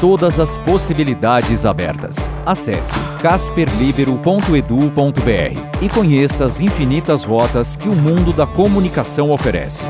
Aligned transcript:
Todas 0.00 0.40
as 0.40 0.56
possibilidades 0.56 1.66
abertas. 1.66 2.32
Acesse 2.46 2.98
casperlibero.edu.br 3.20 5.82
e 5.82 5.88
conheça 5.90 6.46
as 6.46 6.62
infinitas 6.62 7.22
rotas 7.22 7.76
que 7.76 7.86
o 7.86 7.94
mundo 7.94 8.32
da 8.32 8.46
comunicação 8.46 9.30
oferece. 9.30 9.84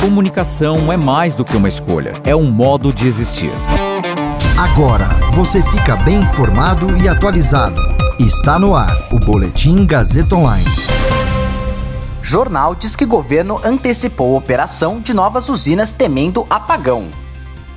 Comunicação 0.00 0.92
é 0.92 0.96
mais 0.96 1.34
do 1.34 1.44
que 1.44 1.56
uma 1.56 1.66
escolha, 1.66 2.22
é 2.24 2.36
um 2.36 2.52
modo 2.52 2.92
de 2.92 3.08
existir. 3.08 3.50
Agora 4.56 5.08
você 5.34 5.60
fica 5.60 5.96
bem 5.96 6.20
informado 6.20 6.96
e 6.98 7.08
atualizado. 7.08 7.82
Está 8.20 8.60
no 8.60 8.76
ar 8.76 8.96
o 9.10 9.18
Boletim 9.26 9.86
Gazeta 9.86 10.36
Online. 10.36 10.64
Jornal 12.22 12.76
diz 12.76 12.94
que 12.94 13.04
governo 13.04 13.60
antecipou 13.64 14.36
operação 14.36 15.00
de 15.00 15.12
novas 15.12 15.48
usinas 15.48 15.92
temendo 15.92 16.46
apagão. 16.48 17.08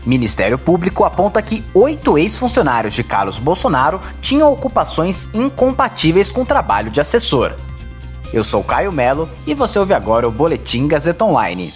Ministério 0.05 0.57
Público 0.57 1.03
aponta 1.03 1.41
que 1.41 1.63
oito 1.73 2.17
ex-funcionários 2.17 2.93
de 2.93 3.03
Carlos 3.03 3.39
Bolsonaro 3.39 3.99
tinham 4.21 4.51
ocupações 4.51 5.29
incompatíveis 5.33 6.31
com 6.31 6.41
o 6.41 6.45
trabalho 6.45 6.91
de 6.91 6.99
assessor. 6.99 7.55
Eu 8.33 8.43
sou 8.43 8.63
Caio 8.63 8.91
Melo 8.91 9.29
e 9.45 9.53
você 9.53 9.77
ouve 9.77 9.93
agora 9.93 10.27
o 10.27 10.31
Boletim 10.31 10.87
Gazeta 10.87 11.23
Online. 11.23 11.71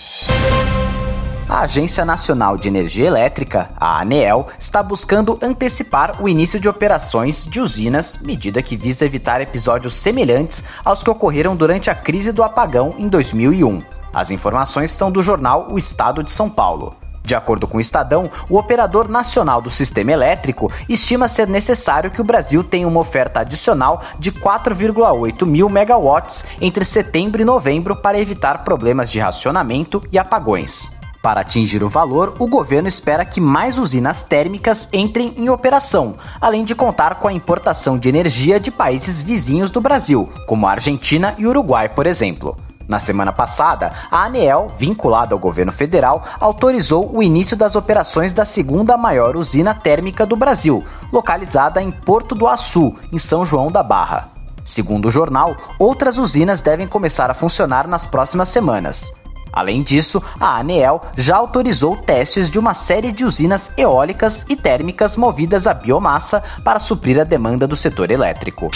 A 1.48 1.62
Agência 1.62 2.04
Nacional 2.04 2.58
de 2.58 2.68
Energia 2.68 3.08
Elétrica, 3.08 3.70
a 3.78 4.02
ANEEL, 4.02 4.48
está 4.60 4.84
buscando 4.84 5.40
antecipar 5.42 6.22
o 6.22 6.28
início 6.28 6.60
de 6.60 6.68
operações 6.68 7.46
de 7.46 7.62
usinas, 7.62 8.20
medida 8.22 8.62
que 8.62 8.76
visa 8.76 9.06
evitar 9.06 9.40
episódios 9.40 9.96
semelhantes 9.96 10.64
aos 10.84 11.02
que 11.02 11.10
ocorreram 11.10 11.56
durante 11.56 11.90
a 11.90 11.96
crise 11.96 12.34
do 12.34 12.44
apagão 12.44 12.96
em 12.98 13.08
2001. 13.08 13.82
As 14.14 14.30
informações 14.30 14.92
são 14.92 15.10
do 15.10 15.24
jornal 15.24 15.68
O 15.72 15.78
Estado 15.78 16.22
de 16.22 16.32
São 16.32 16.50
Paulo. 16.50 16.98
De 17.28 17.36
acordo 17.36 17.68
com 17.68 17.76
o 17.76 17.82
Estadão, 17.82 18.32
o 18.50 18.58
operador 18.58 19.10
nacional 19.10 19.62
do 19.62 19.70
sistema 19.70 20.14
elétrico 20.14 20.72
estima 20.88 21.28
ser 21.28 21.46
necessário 21.46 22.10
que 22.10 22.22
o 22.22 22.24
Brasil 22.24 22.64
tenha 22.64 22.88
uma 22.88 23.02
oferta 23.02 23.42
adicional 23.42 24.02
de 24.18 24.32
4,8 24.32 25.46
mil 25.46 25.68
megawatts 25.68 26.46
entre 26.62 26.86
setembro 26.86 27.42
e 27.42 27.46
novembro 27.46 27.98
para 27.98 28.18
evitar 28.18 28.64
problemas 28.64 29.12
de 29.12 29.20
racionamento 29.20 30.02
e 30.10 30.18
apagões. 30.18 30.90
Para 31.22 31.42
atingir 31.42 31.84
o 31.84 31.90
valor, 31.90 32.34
o 32.40 32.48
governo 32.48 32.88
espera 32.88 33.26
que 33.26 33.42
mais 33.42 33.78
usinas 33.78 34.24
térmicas 34.24 34.88
entrem 34.94 35.34
em 35.36 35.50
operação, 35.50 36.16
além 36.40 36.64
de 36.64 36.76
contar 36.76 37.16
com 37.16 37.28
a 37.28 37.34
importação 37.34 37.98
de 37.98 38.08
energia 38.08 38.58
de 38.58 38.72
países 38.72 39.22
vizinhos 39.22 39.70
do 39.70 39.82
Brasil, 39.82 40.32
como 40.48 40.66
a 40.66 40.72
Argentina 40.72 41.36
e 41.38 41.46
Uruguai, 41.46 41.90
por 41.90 42.08
exemplo. 42.08 42.56
Na 42.88 43.02
semana 43.02 43.34
passada, 43.34 43.92
a 44.10 44.24
ANEEL, 44.24 44.72
vinculada 44.78 45.36
ao 45.36 45.40
governo 45.40 45.74
federal, 45.74 46.24
autorizou 46.40 47.12
o 47.14 47.22
início 47.22 47.58
das 47.58 47.76
operações 47.76 48.32
da 48.32 48.46
segunda 48.46 48.96
maior 48.96 49.36
usina 49.36 49.74
térmica 49.74 50.26
do 50.26 50.38
Brasil, 50.38 50.86
localizada 51.12 51.82
em 51.82 51.92
Porto 51.92 52.34
do 52.34 52.48
Açu, 52.48 52.96
em 53.12 53.20
São 53.20 53.46
João 53.46 53.70
da 53.70 53.84
Barra. 53.84 54.30
Segundo 54.64 55.08
o 55.08 55.12
jornal, 55.12 55.56
outras 55.78 56.18
usinas 56.18 56.62
devem 56.62 56.88
começar 56.88 57.30
a 57.30 57.34
funcionar 57.34 57.88
nas 57.88 58.06
próximas 58.06 58.50
semanas. 58.50 59.12
Além 59.52 59.82
disso, 59.82 60.22
a 60.40 60.58
ANEEL 60.58 61.02
já 61.18 61.36
autorizou 61.36 61.98
testes 61.98 62.50
de 62.50 62.60
uma 62.60 62.74
série 62.74 63.12
de 63.12 63.26
usinas 63.26 63.72
eólicas 63.78 64.46
e 64.48 64.56
térmicas 64.56 65.18
movidas 65.18 65.68
a 65.68 65.74
biomassa 65.74 66.44
para 66.64 66.80
suprir 66.80 67.20
a 67.20 67.24
demanda 67.24 67.66
do 67.66 67.76
setor 67.76 68.12
elétrico. 68.12 68.70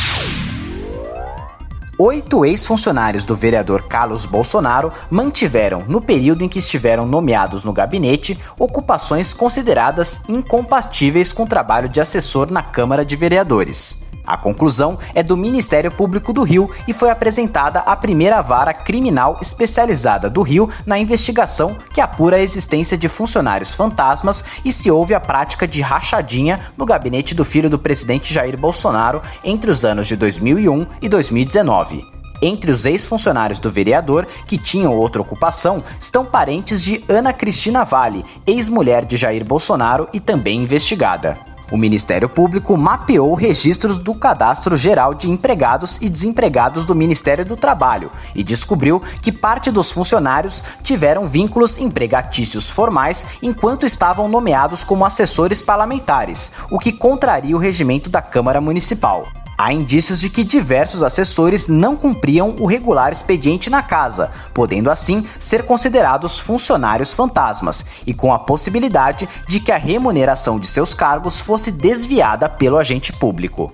Oito 2.03 2.43
ex-funcionários 2.43 3.25
do 3.25 3.35
vereador 3.35 3.83
Carlos 3.83 4.25
Bolsonaro 4.25 4.91
mantiveram, 5.07 5.85
no 5.87 6.01
período 6.01 6.43
em 6.43 6.49
que 6.49 6.57
estiveram 6.57 7.05
nomeados 7.05 7.63
no 7.63 7.71
gabinete, 7.71 8.39
ocupações 8.57 9.35
consideradas 9.35 10.19
incompatíveis 10.27 11.31
com 11.31 11.43
o 11.43 11.47
trabalho 11.47 11.87
de 11.87 12.01
assessor 12.01 12.51
na 12.51 12.63
Câmara 12.63 13.05
de 13.05 13.15
Vereadores. 13.15 14.01
A 14.25 14.37
conclusão 14.37 14.97
é 15.15 15.23
do 15.23 15.35
Ministério 15.35 15.91
Público 15.91 16.31
do 16.31 16.43
Rio 16.43 16.69
e 16.87 16.93
foi 16.93 17.09
apresentada 17.09 17.79
a 17.79 17.95
primeira 17.95 18.41
vara 18.41 18.73
criminal 18.73 19.37
especializada 19.41 20.29
do 20.29 20.41
Rio 20.41 20.69
na 20.85 20.99
investigação 20.99 21.75
que 21.93 22.01
apura 22.01 22.37
a 22.37 22.41
existência 22.41 22.97
de 22.97 23.07
funcionários 23.07 23.73
fantasmas 23.73 24.43
e 24.63 24.71
se 24.71 24.91
houve 24.91 25.13
a 25.13 25.19
prática 25.19 25.67
de 25.67 25.81
rachadinha 25.81 26.59
no 26.77 26.85
gabinete 26.85 27.33
do 27.33 27.43
filho 27.43 27.69
do 27.69 27.79
presidente 27.79 28.33
Jair 28.33 28.57
Bolsonaro 28.57 29.21
entre 29.43 29.71
os 29.71 29.83
anos 29.83 30.07
de 30.07 30.15
2001 30.15 30.85
e 31.01 31.09
2019. 31.09 32.21
Entre 32.41 32.71
os 32.71 32.85
ex-funcionários 32.87 33.59
do 33.59 33.69
vereador 33.69 34.27
que 34.47 34.57
tinham 34.57 34.97
outra 34.97 35.21
ocupação 35.21 35.83
estão 35.99 36.25
parentes 36.25 36.81
de 36.81 37.03
Ana 37.07 37.31
Cristina 37.31 37.83
Vale, 37.83 38.25
ex-mulher 38.47 39.05
de 39.05 39.15
Jair 39.15 39.45
Bolsonaro 39.45 40.09
e 40.11 40.19
também 40.19 40.59
investigada. 40.59 41.50
O 41.71 41.77
Ministério 41.77 42.27
Público 42.27 42.75
mapeou 42.75 43.33
registros 43.33 43.97
do 43.97 44.13
Cadastro 44.13 44.75
Geral 44.75 45.13
de 45.13 45.29
Empregados 45.29 45.97
e 46.01 46.09
Desempregados 46.09 46.83
do 46.83 46.93
Ministério 46.93 47.45
do 47.45 47.55
Trabalho 47.55 48.11
e 48.35 48.43
descobriu 48.43 49.01
que 49.21 49.31
parte 49.31 49.71
dos 49.71 49.89
funcionários 49.89 50.65
tiveram 50.83 51.27
vínculos 51.27 51.77
empregatícios 51.77 52.69
formais 52.69 53.25
enquanto 53.41 53.85
estavam 53.85 54.27
nomeados 54.27 54.83
como 54.83 55.05
assessores 55.05 55.61
parlamentares, 55.61 56.51
o 56.69 56.77
que 56.77 56.91
contraria 56.91 57.55
o 57.55 57.59
regimento 57.59 58.09
da 58.09 58.21
Câmara 58.21 58.59
Municipal. 58.59 59.25
Há 59.61 59.71
indícios 59.71 60.19
de 60.19 60.27
que 60.27 60.43
diversos 60.43 61.03
assessores 61.03 61.67
não 61.67 61.95
cumpriam 61.95 62.55
o 62.57 62.65
regular 62.65 63.11
expediente 63.11 63.69
na 63.69 63.83
casa, 63.83 64.31
podendo 64.55 64.89
assim 64.89 65.23
ser 65.37 65.67
considerados 65.67 66.39
funcionários 66.39 67.13
fantasmas 67.13 67.85
e 68.07 68.11
com 68.11 68.33
a 68.33 68.39
possibilidade 68.39 69.29
de 69.47 69.59
que 69.59 69.71
a 69.71 69.77
remuneração 69.77 70.59
de 70.59 70.65
seus 70.65 70.95
cargos 70.95 71.39
fosse 71.39 71.71
desviada 71.71 72.49
pelo 72.49 72.79
agente 72.79 73.13
público. 73.13 73.71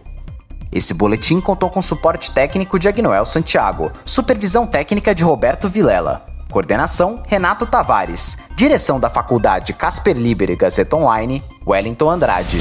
Esse 0.73 0.93
boletim 0.93 1.39
contou 1.39 1.69
com 1.69 1.81
suporte 1.81 2.31
técnico 2.31 2.77
de 2.77 2.89
Agnoel 2.89 3.25
Santiago, 3.25 3.89
supervisão 4.03 4.67
técnica 4.67 5.15
de 5.15 5.23
Roberto 5.23 5.69
Vilela. 5.69 6.25
Coordenação: 6.51 7.23
Renato 7.25 7.65
Tavares. 7.65 8.37
Direção 8.57 8.99
da 8.99 9.09
Faculdade 9.09 9.71
Casper 9.71 10.17
Liber 10.17 10.49
e 10.49 10.57
Gazeta 10.57 10.97
Online, 10.97 11.41
Wellington 11.65 12.09
Andrade. 12.09 12.57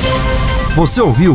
Você 0.76 1.00
ouviu 1.00 1.34